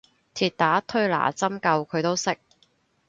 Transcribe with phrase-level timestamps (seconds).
[0.03, 0.03] 鐵
[0.49, 2.35] 打推拿針灸佢都識